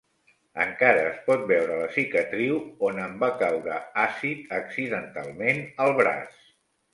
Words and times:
Encara 0.63 1.01
es 1.09 1.17
pot 1.25 1.43
veure 1.51 1.75
la 1.81 1.89
cicatriu 1.97 2.57
on 2.87 3.01
em 3.03 3.13
va 3.25 3.29
caure 3.43 3.77
àcid 4.05 4.57
accidentalment 4.63 5.63
al 5.87 5.95
braç. 6.03 6.35